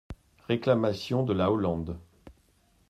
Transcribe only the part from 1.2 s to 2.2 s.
de la Hollande.